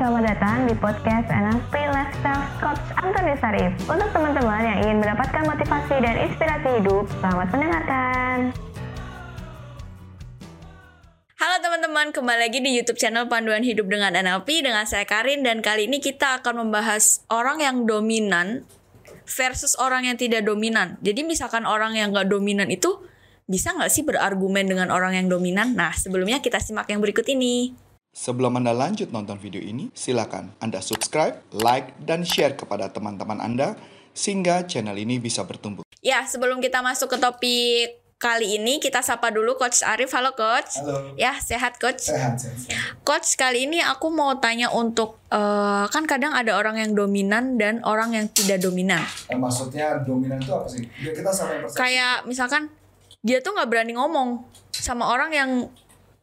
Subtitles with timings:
[0.00, 3.68] selamat datang di podcast NLP Lifestyle Coach Antoni Sarif.
[3.84, 8.36] Untuk teman-teman yang ingin mendapatkan motivasi dan inspirasi hidup, selamat mendengarkan.
[11.36, 15.60] Halo teman-teman, kembali lagi di YouTube channel Panduan Hidup dengan NLP dengan saya Karin dan
[15.60, 18.64] kali ini kita akan membahas orang yang dominan
[19.28, 20.96] versus orang yang tidak dominan.
[21.04, 23.04] Jadi misalkan orang yang nggak dominan itu
[23.44, 25.76] bisa nggak sih berargumen dengan orang yang dominan?
[25.76, 27.89] Nah sebelumnya kita simak yang berikut ini.
[28.10, 33.78] Sebelum Anda lanjut nonton video ini, silakan Anda subscribe, like, dan share kepada teman-teman Anda
[34.10, 35.86] sehingga channel ini bisa bertumbuh.
[36.02, 40.10] Ya sebelum kita masuk ke topik kali ini kita sapa dulu Coach Arif.
[40.10, 40.82] Halo Coach.
[40.82, 41.14] Halo.
[41.14, 42.10] Ya sehat Coach.
[42.10, 42.98] Sehat, sehat, sehat.
[43.06, 47.78] Coach kali ini aku mau tanya untuk eh, kan kadang ada orang yang dominan dan
[47.86, 49.00] orang yang tidak dominan.
[49.30, 50.82] Eh, maksudnya dominan itu apa sih?
[50.98, 51.78] Biar kita sampai persepsi.
[51.78, 52.74] Kayak misalkan
[53.22, 54.42] dia tuh nggak berani ngomong
[54.74, 55.50] sama orang yang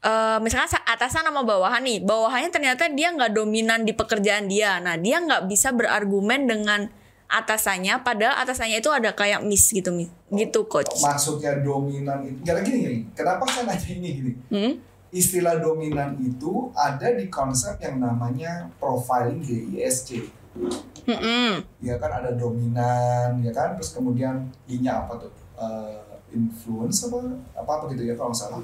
[0.03, 4.77] eh, misalkan sa- atasan sama bawahan nih, bawahannya ternyata dia nggak dominan di pekerjaan dia.
[4.77, 6.89] Nah dia nggak bisa berargumen dengan
[7.27, 10.07] atasannya, padahal atasannya itu ada kayak miss gitu, miss.
[10.31, 11.03] gitu coach.
[11.03, 12.39] Maksudnya dominan itu.
[12.47, 12.97] Gak gini, gini.
[13.11, 14.31] Kenapa saya nanya ini gini?
[14.47, 14.73] Hmm?
[15.11, 20.23] Istilah dominan itu ada di konsep yang namanya profiling GISC.
[21.07, 21.63] Mm-mm.
[21.79, 23.75] Ya kan ada dominan, ya kan?
[23.79, 25.31] Terus kemudian I-nya apa tuh?
[25.59, 25.99] Eh,
[26.31, 27.23] influence apa?
[27.55, 28.59] Apa apa gitu ya kalau nggak salah?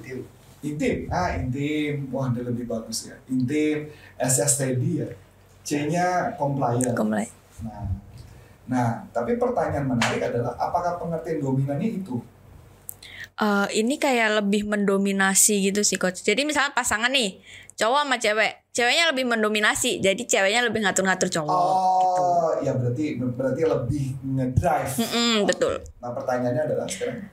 [0.64, 1.12] Intim.
[1.12, 2.08] Ah, intim.
[2.10, 3.16] Wah, dia lebih bagus ya.
[3.28, 5.10] Intim, S-nya steady ya.
[5.64, 6.96] C-nya compliant.
[6.96, 7.28] Kembali.
[7.64, 7.88] Nah,
[8.68, 12.20] nah, tapi pertanyaan menarik adalah apakah pengertian dominannya itu?
[13.34, 16.22] Eh, ini kayak lebih mendominasi gitu sih coach.
[16.22, 17.42] Jadi misalnya pasangan nih,
[17.74, 21.50] cowok sama cewek, ceweknya lebih mendominasi, jadi ceweknya lebih ngatur-ngatur cowok.
[21.50, 22.22] gitu.
[22.22, 24.94] Oh, ya berarti berarti lebih ngedrive.
[25.02, 25.82] Mm-mm, betul.
[25.98, 27.26] Nah, pertanyaannya adalah sekarang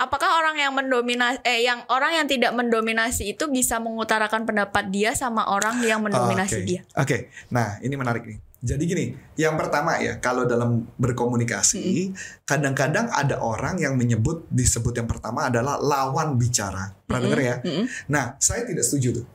[0.00, 5.12] Apakah orang yang mendominasi, eh yang orang yang tidak mendominasi itu bisa mengutarakan pendapat dia
[5.12, 6.64] sama orang yang mendominasi Oke.
[6.64, 6.80] dia?
[6.96, 8.40] Oke, nah ini menarik nih.
[8.60, 12.12] Jadi gini, yang pertama ya, kalau dalam berkomunikasi,
[12.44, 16.92] kadang-kadang ada orang yang menyebut disebut yang pertama adalah lawan bicara.
[17.08, 17.56] Pernah denger ya?
[17.64, 17.84] Mm-mm.
[18.12, 19.26] Nah, saya tidak setuju tuh.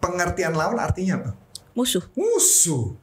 [0.00, 1.30] Pengertian lawan artinya apa?
[1.72, 2.04] Musuh.
[2.12, 2.96] Musuh.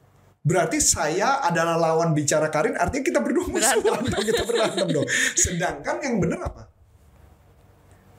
[0.44, 5.08] Berarti saya adalah lawan bicara Karin, artinya kita berdua musuhan dong, kita berantem dong.
[5.32, 6.68] Sedangkan yang benar apa?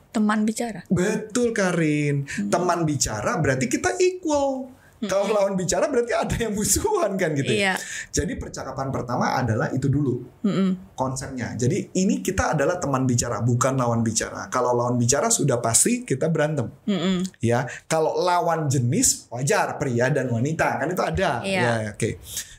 [0.10, 0.82] Teman bicara.
[0.90, 2.26] Betul Karin.
[2.50, 4.74] Teman bicara berarti kita equal.
[5.04, 7.52] Kalau lawan bicara berarti ada yang musuhan kan gitu.
[7.52, 7.76] Iya.
[7.76, 7.76] ya.
[8.16, 10.96] Jadi percakapan pertama adalah itu dulu Mm-mm.
[10.96, 11.54] konsepnya.
[11.60, 14.48] Jadi ini kita adalah teman bicara, bukan lawan bicara.
[14.48, 17.28] Kalau lawan bicara sudah pasti kita berantem, Mm-mm.
[17.44, 17.68] ya.
[17.92, 21.44] Kalau lawan jenis wajar pria dan wanita kan itu ada.
[21.44, 21.62] Iya.
[21.62, 22.10] Ya, oke.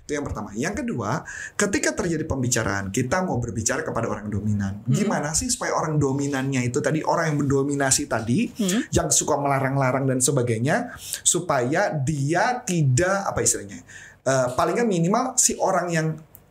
[0.06, 0.54] Itu yang pertama.
[0.54, 1.26] Yang kedua,
[1.58, 4.86] ketika terjadi pembicaraan, kita mau berbicara kepada orang dominan.
[4.86, 8.86] Gimana sih supaya orang dominannya itu tadi orang yang mendominasi tadi, Hmm.
[8.94, 10.94] yang suka melarang-larang dan sebagainya,
[11.26, 12.25] supaya dia
[12.66, 13.80] tidak apa istilahnya,
[14.26, 16.06] eh, paling nggak minimal si orang yang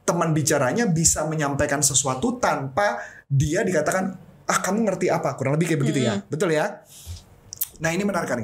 [0.06, 4.14] teman bicaranya bisa menyampaikan sesuatu tanpa dia dikatakan
[4.46, 5.34] ah kamu ngerti apa?
[5.34, 6.22] Kurang lebih kayak begitu ya.
[6.30, 6.86] Betul ya?
[7.82, 8.40] Nah ini menarik kan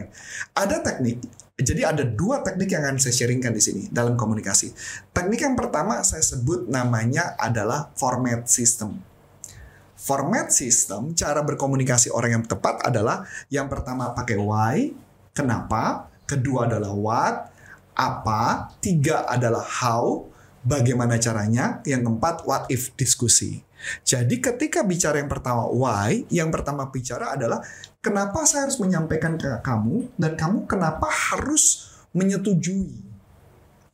[0.57, 1.23] ada teknik
[1.61, 4.73] jadi ada dua teknik yang akan saya sharingkan di sini dalam komunikasi.
[5.13, 8.97] Teknik yang pertama saya sebut namanya adalah format system.
[10.01, 13.21] Format system cara berkomunikasi orang yang tepat adalah
[13.53, 14.89] yang pertama pakai why
[15.37, 17.35] kenapa kedua adalah what
[17.91, 20.31] apa tiga adalah how
[20.63, 23.65] bagaimana caranya, yang keempat what if diskusi.
[24.05, 27.65] Jadi ketika bicara yang pertama why, yang pertama bicara adalah
[27.97, 33.09] kenapa saya harus menyampaikan ke kamu dan kamu kenapa harus menyetujui.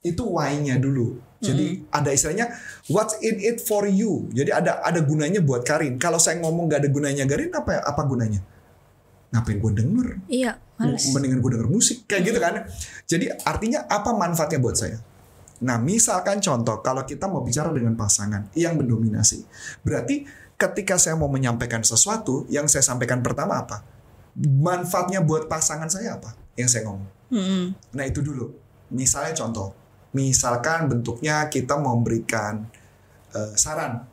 [0.04, 1.24] Itu why-nya dulu.
[1.38, 2.50] Jadi ada istilahnya
[2.90, 4.28] what's in it for you.
[4.34, 6.02] Jadi ada ada gunanya buat Karin.
[6.02, 8.42] Kalau saya ngomong gak ada gunanya Karin apa apa gunanya?
[9.34, 10.08] Ngapain gue denger?
[10.32, 11.04] Iya, males.
[11.12, 12.64] mendingan gue denger musik kayak gitu kan
[13.10, 15.02] jadi artinya apa manfaatnya buat saya
[15.58, 19.42] nah misalkan contoh kalau kita mau bicara dengan pasangan yang mendominasi
[19.82, 23.82] berarti ketika saya mau menyampaikan sesuatu yang saya sampaikan pertama apa
[24.38, 27.76] manfaatnya buat pasangan saya apa yang saya ngomong Mm-mm.
[27.92, 28.56] Nah itu dulu.
[28.96, 29.76] Misalnya contoh,
[30.16, 32.64] misalkan bentuknya kita memberikan
[33.36, 34.08] eh, saran,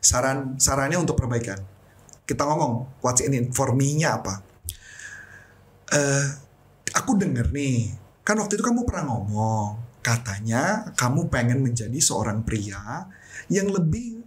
[0.00, 1.60] saran sarannya untuk perbaikan.
[2.26, 4.42] Kita ngomong what's in it for me-nya apa?
[5.94, 6.26] Eh,
[6.92, 7.94] aku denger nih,
[8.26, 13.10] kan waktu itu kamu pernah ngomong katanya kamu pengen menjadi seorang pria
[13.50, 14.22] yang lebih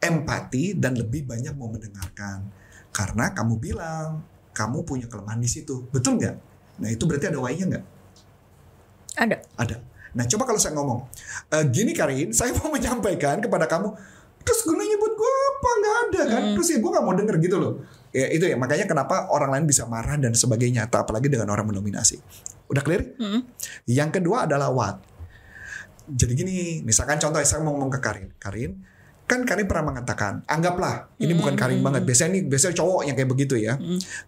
[0.00, 2.44] empati dan lebih banyak mau mendengarkan
[2.92, 4.20] karena kamu bilang
[4.52, 6.36] kamu punya kelemahan di situ betul nggak
[6.78, 7.84] Nah itu berarti ada why-nya nggak?
[9.18, 9.36] Ada.
[9.58, 9.76] Ada.
[10.14, 11.04] Nah coba kalau saya ngomong,
[11.50, 13.92] "Eh, gini Karin, saya mau menyampaikan kepada kamu,
[14.46, 15.68] terus gunanya buat gue apa?
[15.82, 16.42] Nggak ada kan?
[16.54, 17.72] Terus ya gue nggak mau denger gitu loh.
[18.14, 21.68] Ya itu ya makanya kenapa orang lain bisa marah dan sebagainya, tak apalagi dengan orang
[21.68, 22.22] mendominasi.
[22.70, 23.16] Udah clear?
[23.18, 23.44] Mm-mm.
[23.90, 24.96] Yang kedua adalah what.
[26.08, 26.56] Jadi gini,
[26.86, 28.28] misalkan contoh saya mau ngomong ke Karin.
[28.40, 28.80] Karin,
[29.28, 32.08] kan Karin pernah mengatakan, anggaplah ini bukan Karin banget.
[32.08, 33.76] Biasanya ini biasanya cowok yang kayak begitu ya.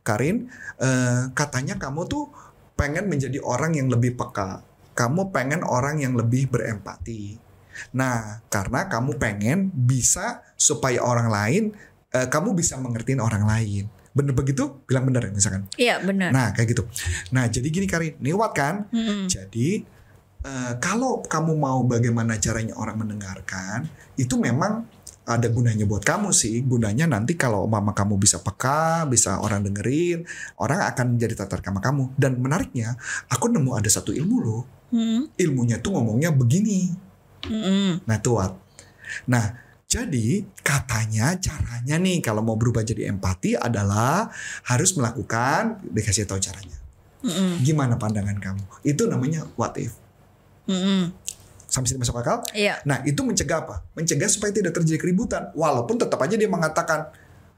[0.05, 2.29] Karin, eh, katanya kamu tuh
[2.77, 4.61] pengen menjadi orang yang lebih peka.
[4.93, 7.50] Kamu pengen orang yang lebih berempati.
[7.97, 11.63] Nah, karena kamu pengen bisa supaya orang lain,
[12.15, 13.89] eh, kamu bisa mengertiin orang lain.
[14.11, 14.83] Bener begitu?
[14.91, 15.63] Bilang bener ya misalkan.
[15.79, 16.35] Iya benar.
[16.35, 16.83] Nah kayak gitu.
[17.31, 18.91] Nah jadi gini Karin, ini what kan?
[18.91, 19.31] Mm-mm.
[19.31, 19.87] Jadi
[20.43, 23.87] eh, kalau kamu mau bagaimana caranya orang mendengarkan,
[24.19, 24.83] itu memang
[25.31, 26.59] ada gunanya buat kamu sih.
[26.67, 30.27] Gunanya nanti kalau mama kamu bisa peka, bisa orang dengerin,
[30.59, 32.11] orang akan jadi tertarik sama kamu.
[32.19, 32.99] Dan menariknya,
[33.31, 34.63] aku nemu ada satu ilmu loh.
[34.91, 35.39] Mm-mm.
[35.39, 36.91] Ilmunya tuh ngomongnya begini.
[37.49, 38.05] Mm-mm.
[38.05, 38.53] Nah tuh what.
[39.31, 39.57] Nah
[39.91, 44.31] jadi katanya caranya nih kalau mau berubah jadi empati adalah
[44.71, 46.79] harus melakukan dikasih tahu caranya.
[47.27, 47.61] Mm-mm.
[47.67, 48.65] Gimana pandangan kamu?
[48.87, 49.99] Itu namanya what if.
[50.71, 51.11] Mm-mm.
[51.71, 52.43] Sampai sini masuk akal?
[52.55, 52.83] Iya.
[52.87, 53.83] Nah itu mencegah apa?
[53.95, 55.55] Mencegah supaya tidak terjadi keributan.
[55.55, 57.11] Walaupun tetap aja dia mengatakan,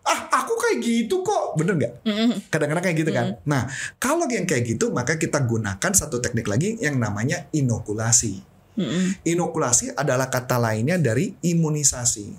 [0.05, 1.57] ah aku kayak gitu kok.
[1.57, 1.93] Bener nggak?
[2.05, 2.49] Mm-mm.
[2.53, 3.27] Kadang-kadang kayak gitu kan.
[3.45, 3.69] Nah
[4.01, 8.52] kalau yang kayak gitu maka kita gunakan satu teknik lagi yang namanya inokulasi.
[8.73, 9.21] Mm-mm.
[9.27, 12.33] Inokulasi adalah kata lainnya dari imunisasi.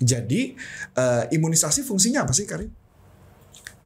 [0.00, 0.52] Jadi
[0.94, 2.68] eh, imunisasi fungsinya apa sih Karin?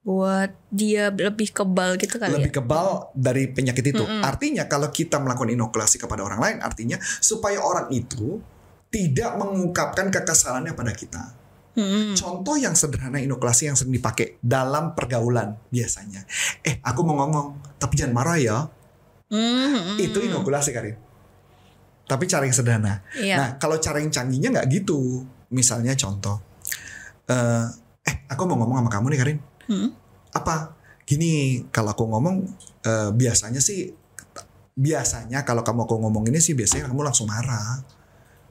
[0.03, 2.57] Buat dia lebih kebal gitu kali Lebih ya.
[2.63, 4.05] kebal dari penyakit itu.
[4.25, 8.41] Artinya kalau kita melakukan inokulasi kepada orang lain, artinya supaya orang itu
[8.89, 11.37] tidak mengungkapkan kekesalannya pada kita.
[11.79, 12.19] Mm-mm.
[12.19, 16.27] Contoh yang sederhana inokulasi yang sering dipakai dalam pergaulan biasanya.
[16.65, 18.67] Eh, aku mau ngomong, tapi jangan marah ya.
[19.31, 20.01] Mm-mm.
[20.01, 21.08] Itu inokulasi Karin.
[22.09, 23.05] Tapi cara yang sederhana.
[23.13, 23.37] Iya.
[23.37, 25.29] Nah, kalau cara yang canggihnya nggak gitu.
[25.53, 26.41] Misalnya contoh,
[27.29, 27.65] eh,
[28.05, 29.39] eh aku mau ngomong sama kamu nih Karin.
[29.69, 29.89] Mm.
[30.33, 30.73] Apa?
[31.05, 32.49] Gini, kalau aku ngomong
[32.85, 33.93] eh, biasanya sih,
[34.73, 37.85] biasanya kalau kamu aku ngomong ini sih biasanya kamu langsung marah.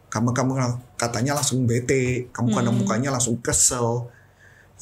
[0.07, 0.51] Kamu kamu
[0.95, 2.85] katanya langsung bete, kamu kadang Hmm.
[2.85, 4.07] mukanya langsung kesel.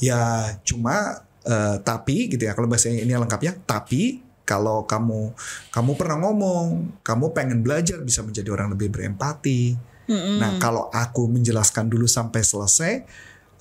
[0.03, 3.55] Ya cuma eh, tapi gitu ya kalau bahasanya ini lengkapnya.
[3.63, 5.33] Tapi kalau kamu
[5.73, 9.75] kamu pernah ngomong, kamu pengen belajar bisa menjadi orang lebih berempati.
[10.05, 10.37] Mm-mm.
[10.37, 12.93] Nah, kalau aku menjelaskan dulu sampai selesai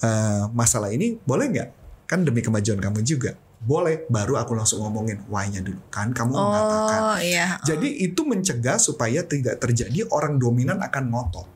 [0.05, 1.69] eh, masalah ini, boleh nggak?
[2.05, 3.33] Kan demi kemajuan kamu juga.
[3.65, 5.81] Boleh, baru aku langsung ngomongin why-nya dulu.
[5.89, 7.01] Kan kamu mengatakan.
[7.01, 7.57] Oh iya.
[7.65, 11.49] Jadi itu mencegah supaya tidak terjadi orang dominan akan ngotot.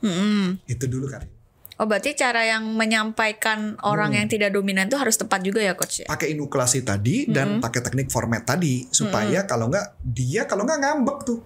[0.00, 0.64] Mm-mm.
[0.64, 1.39] Itu dulu kan.
[1.80, 6.04] Oh berarti cara yang menyampaikan orang yang tidak dominan itu harus tepat juga ya coach
[6.04, 6.06] ya?
[6.12, 11.18] Pakai inokulasi tadi dan pakai teknik format tadi supaya kalau nggak dia kalau nggak ngambek
[11.24, 11.40] tuh.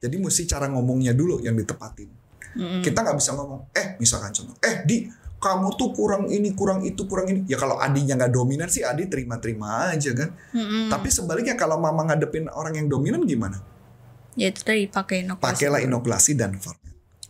[0.00, 2.08] Jadi mesti cara ngomongnya dulu yang ditepatin.
[2.56, 2.80] Mm-mm.
[2.80, 5.04] Kita nggak bisa ngomong, eh misalkan contoh, eh di
[5.36, 7.40] kamu tuh kurang ini, kurang itu, kurang ini.
[7.44, 10.32] Ya kalau adinya nggak dominan sih adi terima-terima aja kan.
[10.56, 10.88] Mm-mm.
[10.88, 13.60] Tapi sebaliknya kalau mama ngadepin orang yang dominan gimana?
[14.32, 15.44] Ya itu tadi pakai inokulasi.
[15.44, 16.81] Pakailah inokulasi dan format.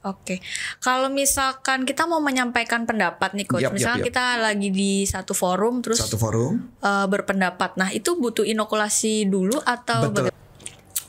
[0.03, 0.43] Oke,
[0.79, 4.09] kalau misalkan kita mau menyampaikan pendapat nih coach, yap, misalkan yap.
[4.11, 6.59] kita lagi di satu forum terus Satu forum.
[6.77, 10.27] eh, berpendapat, nah itu butuh inokulasi dulu atau Betul.
[10.27, 10.41] baga-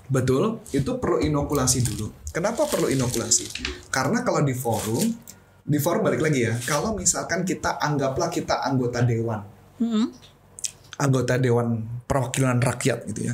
[0.05, 2.13] Betul, itu perlu inokulasi dulu.
[2.29, 3.49] Kenapa perlu inokulasi?
[3.89, 5.01] Karena kalau di forum,
[5.59, 9.41] di forum balik lagi ya, kalau misalkan kita anggaplah kita anggota dewan,
[9.79, 10.13] Mm-mm.
[11.03, 13.33] Anggota dewan perwakilan rakyat gitu ya.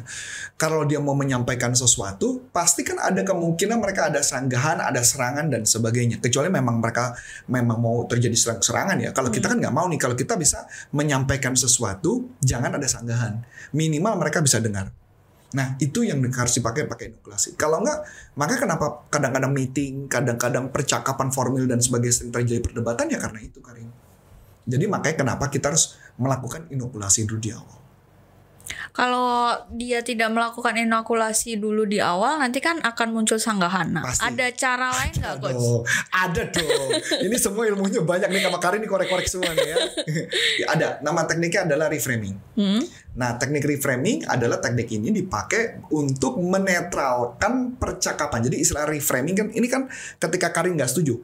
[0.57, 5.70] Kalau dia mau menyampaikan sesuatu, pasti kan ada kemungkinan mereka ada sanggahan, ada serangan dan
[5.70, 6.17] sebagainya.
[6.17, 7.13] Kecuali memang mereka
[7.46, 9.10] memang mau terjadi serang-serangan ya.
[9.13, 13.46] Kalau kita kan nggak mau nih, kalau kita bisa menyampaikan sesuatu, jangan ada sanggahan.
[13.77, 14.89] Minimal mereka bisa dengar.
[15.50, 17.58] Nah, itu yang harus dipakai pakai inokulasi.
[17.58, 18.00] Kalau nggak,
[18.38, 23.58] maka kenapa kadang-kadang meeting, kadang-kadang percakapan formil dan sebagainya sering terjadi perdebatan ya karena itu
[23.58, 23.89] Karin.
[24.70, 27.80] Jadi makanya kenapa kita harus melakukan inokulasi dulu di awal.
[28.94, 33.90] Kalau dia tidak melakukan inokulasi dulu di awal, nanti kan akan muncul sanggahan.
[33.90, 34.28] Nah, Pasti.
[34.28, 35.56] ada cara lain nggak coach?
[35.56, 35.80] Aduh,
[36.14, 36.90] ada dong.
[37.26, 39.78] Ini semua ilmunya banyak nih sama Karin nih korek-korek semua nih ya.
[40.62, 40.88] Ya, ada.
[41.02, 42.38] Nama tekniknya adalah reframing.
[42.58, 42.82] Hmm?
[43.20, 48.48] Nah, teknik reframing adalah teknik ini dipakai untuk menetralkan percakapan.
[48.48, 51.20] Jadi istilah reframing kan ini kan ketika Karin nggak setuju.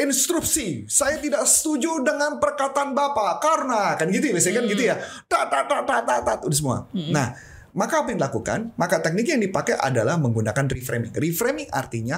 [0.00, 4.96] Instruksi, saya tidak setuju dengan perkataan Bapak karena kan gitu ya biasanya kan gitu ya.
[5.28, 6.88] Tat tat tat tat tat, tat, udah semua.
[6.96, 7.36] Nah,
[7.76, 8.72] maka apa yang dilakukan?
[8.80, 11.12] Maka teknik yang dipakai adalah menggunakan reframing.
[11.12, 12.16] Reframing artinya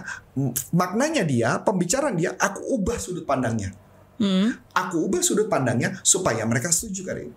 [0.70, 3.74] maknanya dia, pembicaraan dia, aku ubah sudut pandangnya.
[4.22, 4.54] Hmm?
[4.70, 7.34] Aku ubah sudut pandangnya supaya mereka setuju Karin.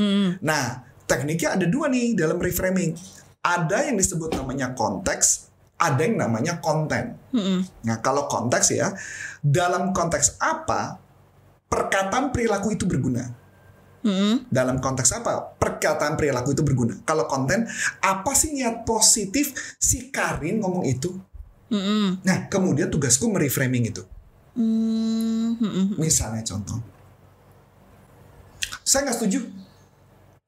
[0.00, 0.40] Hmm.
[0.40, 2.92] Nah, tekniknya ada dua nih dalam reframing.
[3.40, 5.48] Ada yang disebut namanya konteks,
[5.80, 7.16] ada yang namanya konten.
[7.32, 7.64] Hmm.
[7.88, 8.92] Nah, kalau konteks ya,
[9.40, 11.00] dalam konteks apa
[11.66, 13.24] perkataan perilaku itu berguna?
[13.98, 14.46] Mm-mm.
[14.48, 15.58] Dalam konteks apa?
[15.58, 16.94] Perkataan perilaku itu berguna.
[17.02, 17.66] Kalau konten,
[17.98, 21.18] apa sih niat positif si Karin ngomong itu?
[21.68, 22.22] Mm-mm.
[22.22, 24.02] Nah, kemudian tugasku mereframing itu.
[24.54, 25.86] Mm, mm-mm.
[25.98, 26.78] Misalnya contoh.
[28.86, 29.40] Saya nggak setuju.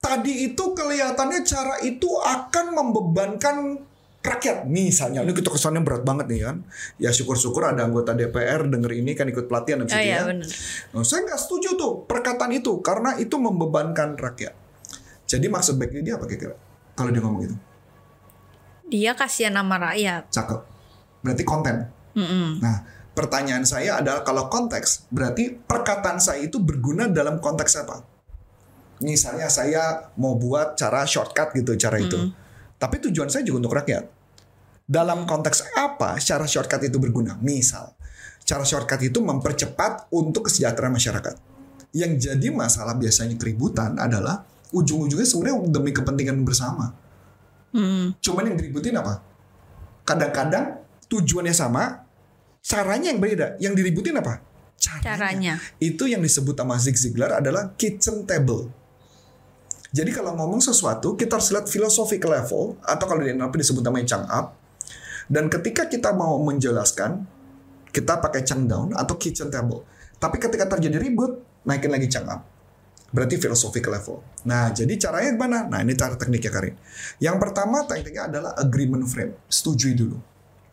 [0.01, 3.57] Tadi itu kelihatannya cara itu akan membebankan
[4.21, 4.65] rakyat.
[4.65, 6.57] Misalnya, ini kita kesannya berat banget nih kan.
[6.97, 10.33] Ya syukur-syukur ada anggota DPR denger ini kan ikut pelatihan habis Oh iya ya.
[10.93, 14.57] Nah, saya nggak setuju tuh perkataan itu karena itu membebankan rakyat.
[15.29, 16.57] Jadi maksud baiknya dia apa kira-kira?
[16.97, 17.57] Kalau dia ngomong gitu,
[18.91, 20.27] Dia kasihan sama rakyat.
[20.29, 20.61] cakep.
[21.23, 21.77] Berarti konten.
[22.19, 22.59] Mm-mm.
[22.59, 22.83] Nah,
[23.15, 28.10] pertanyaan saya adalah kalau konteks, berarti perkataan saya itu berguna dalam konteks apa?
[29.01, 32.31] Misalnya saya mau buat cara shortcut gitu, cara itu.
[32.77, 34.05] Tapi tujuan saya juga untuk rakyat.
[34.91, 37.39] Dalam konteks apa cara shortcut itu berguna?
[37.41, 37.95] Misal,
[38.43, 41.37] cara shortcut itu mempercepat untuk kesejahteraan masyarakat.
[41.95, 46.95] Yang jadi masalah biasanya keributan adalah ujung-ujungnya sebenarnya demi kepentingan bersama.
[47.71, 48.19] Mm.
[48.19, 49.23] Cuman yang diributin apa?
[50.03, 52.03] Kadang-kadang tujuannya sama,
[52.63, 53.47] caranya yang beda.
[53.63, 54.43] Yang diributin apa?
[54.81, 55.61] Caranya.
[55.77, 58.80] Itu yang disebut sama Zig Ziglar adalah kitchen table.
[59.91, 63.83] Jadi kalau ngomong sesuatu, kita harus lihat filosofi ke level, atau kalau di NLP disebut
[63.83, 64.55] namanya chang up.
[65.27, 67.27] Dan ketika kita mau menjelaskan,
[67.91, 69.83] kita pakai chang down atau kitchen table.
[70.23, 72.47] Tapi ketika terjadi ribut, naikin lagi chang up.
[73.11, 74.23] Berarti ke level.
[74.47, 75.59] Nah, jadi caranya gimana?
[75.67, 76.75] Nah, ini cara tekniknya Karin.
[77.19, 79.35] Yang pertama tekniknya adalah agreement frame.
[79.51, 80.19] Setujui dulu.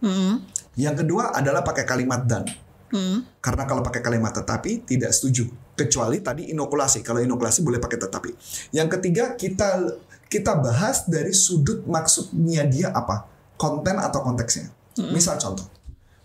[0.06, 0.46] Mm-mm.
[0.78, 2.46] Yang kedua adalah pakai kalimat dan.
[2.94, 3.42] Mm.
[3.42, 5.50] Karena kalau pakai kalimat tetapi tidak setuju.
[5.78, 7.06] Kecuali tadi inokulasi.
[7.06, 8.34] Kalau inokulasi boleh pakai tetapi.
[8.74, 9.94] Yang ketiga kita
[10.28, 13.30] kita bahas dari sudut maksudnya dia apa?
[13.56, 14.74] Konten atau konteksnya.
[14.98, 15.70] Misal contoh.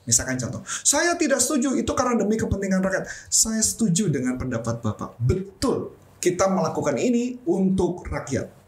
[0.02, 0.64] Misalkan contoh.
[0.82, 3.06] Saya tidak setuju itu karena demi kepentingan rakyat.
[3.30, 5.14] Saya setuju dengan pendapat Bapak.
[5.22, 5.94] Betul.
[6.18, 8.62] Kita melakukan ini untuk rakyat.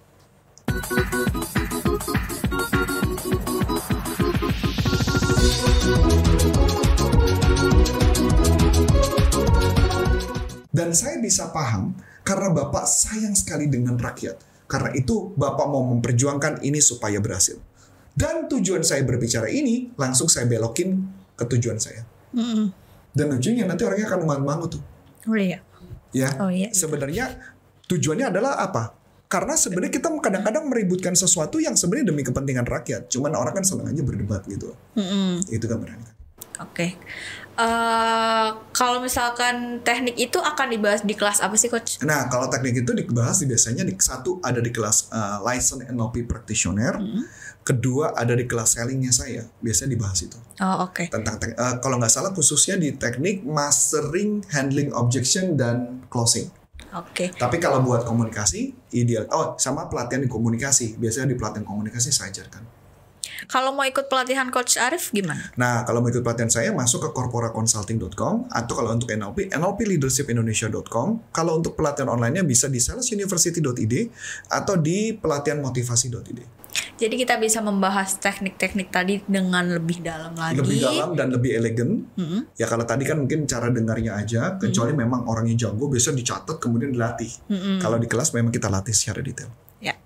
[10.75, 11.95] Dan saya bisa paham
[12.27, 14.67] karena Bapak sayang sekali dengan rakyat.
[14.67, 17.63] Karena itu Bapak mau memperjuangkan ini supaya berhasil.
[18.15, 21.07] Dan tujuan saya berbicara ini langsung saya belokin
[21.39, 22.03] ke tujuan saya.
[22.35, 22.75] Mm-mm.
[23.15, 24.83] Dan ujungnya nanti orangnya akan mangut-mangut tuh.
[25.31, 25.63] Oh iya.
[26.11, 26.35] Ya.
[26.43, 26.75] Oh iya.
[26.75, 27.39] Sebenarnya
[27.87, 28.99] tujuannya adalah apa?
[29.31, 33.11] Karena sebenarnya kita kadang-kadang meributkan sesuatu yang sebenarnya demi kepentingan rakyat.
[33.11, 34.75] Cuman orang kan senang aja berdebat gitu.
[34.95, 35.43] Mm-mm.
[35.51, 36.14] Itu kan benar.
[36.63, 36.99] Oke.
[37.55, 42.03] Eh, kalau misalkan teknik itu akan dibahas di kelas apa sih coach?
[42.03, 46.27] Nah, kalau teknik itu dibahas di biasanya di satu ada di kelas uh, license NLP
[46.27, 46.99] practitioner,
[47.63, 51.07] kedua ada di kelas sellingnya saya, biasanya dibahas itu Oh oke.
[51.07, 56.51] tentang tek- uh, kalau nggak salah khususnya di teknik mastering, handling objection dan closing.
[56.91, 57.39] Oke.
[57.39, 62.35] Tapi kalau buat komunikasi ideal, oh sama pelatihan di komunikasi, biasanya di pelatihan komunikasi saya
[62.35, 62.84] ajarkan.
[63.51, 65.53] Kalau mau ikut pelatihan coach Arif gimana?
[65.59, 71.35] Nah, kalau mau ikut pelatihan saya masuk ke corporaconsulting.com atau kalau untuk NLP, nlpleadershipindonesia.com.
[71.35, 73.95] Kalau untuk pelatihan online-nya bisa di salesuniversity.id
[74.51, 76.65] atau di pelatihanmotivasi.id.
[76.95, 80.59] Jadi kita bisa membahas teknik-teknik tadi dengan lebih dalam lagi.
[80.59, 82.07] Lebih dalam dan lebih elegan.
[82.15, 82.55] Mm-mm.
[82.59, 86.95] Ya kalau tadi kan mungkin cara dengarnya aja, kecuali memang orangnya jago, biasa dicatat kemudian
[86.95, 87.31] dilatih.
[87.51, 87.77] Mm-mm.
[87.83, 89.51] Kalau di kelas memang kita latih secara detail.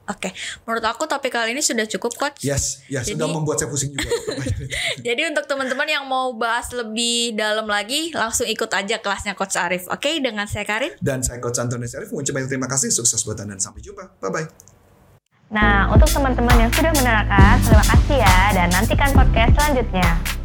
[0.09, 0.33] Oke.
[0.65, 2.41] Menurut aku topik kali ini sudah cukup coach.
[2.41, 4.09] Yes, ya Jadi- sudah membuat saya pusing juga.
[5.07, 9.85] Jadi untuk teman-teman yang mau bahas lebih dalam lagi, langsung ikut aja kelasnya Coach Arif.
[9.93, 10.97] Oke, dengan saya Karin.
[11.05, 14.17] dan saya Coach Antoni Syarif mengucapkan terima kasih, sukses buat Anda dan sampai jumpa.
[14.25, 14.47] Bye-bye.
[15.49, 20.38] Nah, untuk teman-teman yang sudah menerangkan, terima kasih ya dan nantikan podcast selanjutnya.